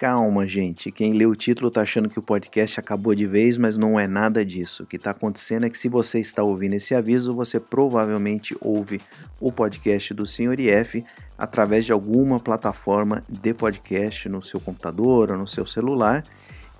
[0.00, 0.90] Calma, gente.
[0.90, 4.06] Quem lê o título tá achando que o podcast acabou de vez, mas não é
[4.06, 4.82] nada disso.
[4.82, 8.98] O que está acontecendo é que se você está ouvindo esse aviso, você provavelmente ouve
[9.38, 10.58] o podcast do Sr.
[10.58, 11.04] IF
[11.36, 16.24] através de alguma plataforma de podcast no seu computador ou no seu celular.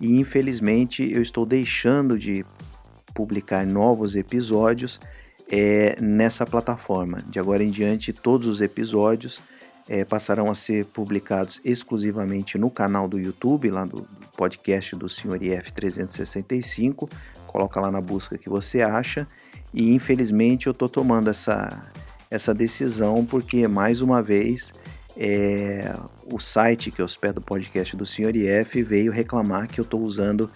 [0.01, 2.43] E infelizmente eu estou deixando de
[3.13, 4.99] publicar novos episódios
[5.53, 7.23] é, nessa plataforma.
[7.29, 9.43] De agora em diante, todos os episódios
[9.91, 15.43] é, passarão a ser publicados exclusivamente no canal do YouTube, lá do, podcast do Sr.
[15.43, 17.11] IF 365.
[17.45, 19.27] Coloca lá na busca que você acha.
[19.75, 21.91] E infelizmente eu estou tomando essa,
[22.31, 24.73] essa decisão porque, mais uma vez,
[25.17, 25.93] é,
[26.25, 28.37] o site que hospeda o podcast do Sr.
[28.37, 30.49] IF veio reclamar que eu estou usando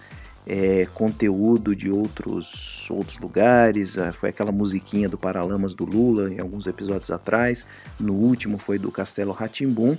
[0.45, 3.97] é, conteúdo de outros, outros lugares.
[3.97, 7.65] Ah, foi aquela musiquinha do Paralamas do Lula em alguns episódios atrás.
[7.99, 9.97] No último foi do Castelo Ratimbum.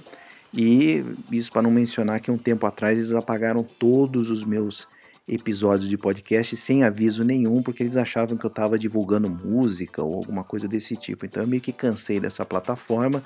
[0.55, 4.89] E isso para não mencionar que um tempo atrás eles apagaram todos os meus
[5.29, 10.15] episódios de podcast sem aviso nenhum, porque eles achavam que eu estava divulgando música ou
[10.15, 11.27] alguma coisa desse tipo.
[11.27, 13.23] Então eu meio que cansei dessa plataforma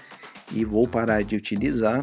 [0.53, 2.03] e vou parar de utilizar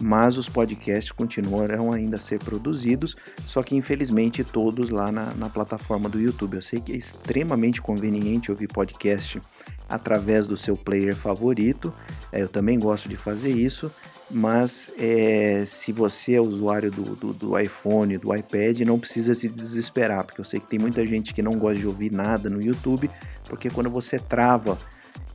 [0.00, 3.16] mas os podcasts continuarão ainda a ser produzidos,
[3.46, 6.56] só que infelizmente todos lá na, na plataforma do YouTube.
[6.56, 9.40] Eu sei que é extremamente conveniente ouvir podcast
[9.88, 11.94] através do seu player favorito,
[12.32, 13.90] é, eu também gosto de fazer isso,
[14.30, 19.48] mas é, se você é usuário do, do, do, iPhone, do iPad, não precisa se
[19.48, 22.60] desesperar, porque eu sei que tem muita gente que não gosta de ouvir nada no
[22.60, 23.08] YouTube,
[23.48, 24.76] porque quando você trava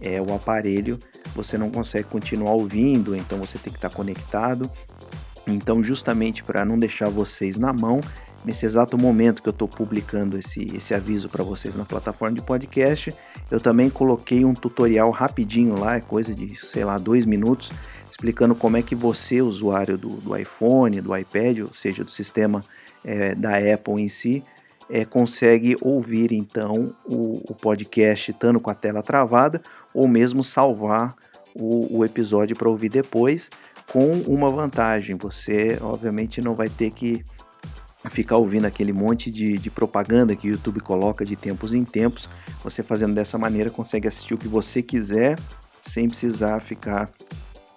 [0.01, 0.97] é, o aparelho,
[1.35, 4.69] você não consegue continuar ouvindo, então você tem que estar conectado.
[5.47, 8.01] Então, justamente para não deixar vocês na mão,
[8.45, 12.41] nesse exato momento que eu estou publicando esse, esse aviso para vocês na plataforma de
[12.41, 13.13] podcast,
[13.49, 17.71] eu também coloquei um tutorial rapidinho lá, é coisa de, sei lá, dois minutos,
[18.09, 22.63] explicando como é que você, usuário do, do iPhone, do iPad, ou seja, do sistema
[23.03, 24.43] é, da Apple em si,
[24.91, 29.61] é, consegue ouvir então o, o podcast estando com a tela travada
[29.93, 31.15] ou mesmo salvar
[31.55, 33.49] o, o episódio para ouvir depois
[33.89, 35.15] com uma vantagem.
[35.15, 37.25] Você obviamente não vai ter que
[38.09, 42.29] ficar ouvindo aquele monte de, de, propaganda que o YouTube coloca de tempos em tempos.
[42.61, 45.39] Você fazendo dessa maneira consegue assistir o que você quiser
[45.81, 47.09] sem precisar ficar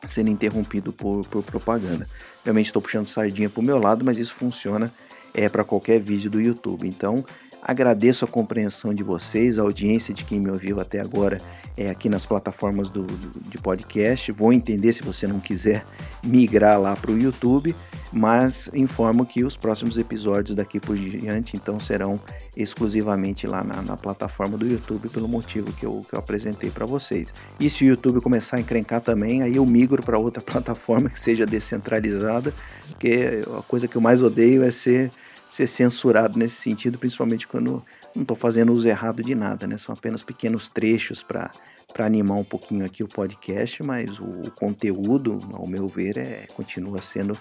[0.04, 2.08] sendo interrompido por, por propaganda.
[2.42, 4.92] Realmente estou puxando sardinha para o meu lado, mas isso funciona
[5.34, 6.87] é para qualquer vídeo do YouTube.
[6.87, 7.25] Então,
[7.61, 11.39] agradeço a compreensão de vocês, a audiência de quem me ouviu até agora
[11.77, 14.31] é, aqui nas plataformas do, do, de podcast.
[14.33, 15.84] Vou entender se você não quiser
[16.23, 17.75] migrar lá para o YouTube,
[18.12, 22.21] mas informo que os próximos episódios daqui por diante então serão
[22.56, 26.87] exclusivamente lá na, na plataforma do YouTube pelo motivo que eu, que eu apresentei para
[26.87, 27.33] vocês.
[27.59, 31.19] E se o YouTube começar a encrencar também, aí eu migro para outra plataforma que
[31.19, 32.55] seja descentralizada,
[32.91, 35.11] porque a coisa que eu mais odeio é ser
[35.54, 37.81] ser censurado nesse sentido, principalmente quando
[38.12, 39.78] não estou fazendo uso errado de nada, né?
[39.78, 41.53] São apenas pequenos trechos para
[42.00, 47.00] animar um pouquinho aqui o podcast, mas o, o, conteúdo, ao meu ver, é, continua
[47.00, 47.38] sendo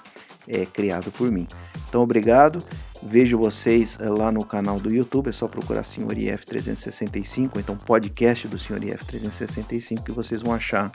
[0.47, 1.47] é, criado por mim.
[1.89, 2.63] Então, obrigado.
[3.05, 7.75] Vejo vocês é, lá no canal do YouTube, é só procurar Senhor IF 365, então
[7.75, 10.89] podcast do Senhor IF 365 que vocês vão achar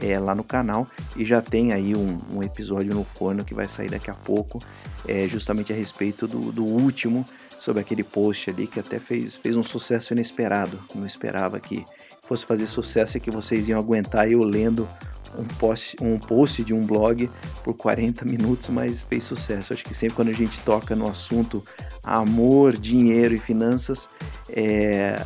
[0.00, 0.86] é, lá no canal
[1.16, 4.58] e já tem aí um, um, episódio no forno que vai sair daqui a pouco,
[5.06, 7.24] é, justamente a respeito do, do último
[7.60, 10.82] sobre aquele post ali que até fez, fez um sucesso inesperado.
[10.96, 11.84] Não esperava que
[12.24, 14.88] fosse fazer sucesso e que vocês iam aguentar eu lendo
[15.38, 17.30] um post, um post de um blog
[17.64, 19.72] por 40 minutos, mas fez sucesso.
[19.72, 21.64] Acho que sempre quando a gente toca no assunto
[22.04, 24.08] amor, dinheiro e finanças,
[24.48, 25.20] é,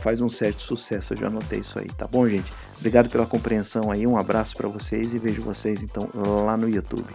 [0.00, 1.12] faz um certo sucesso.
[1.12, 2.52] Eu já anotei isso aí, tá bom, gente?
[2.78, 7.12] Obrigado pela compreensão aí, um abraço para vocês e vejo vocês então lá no YouTube.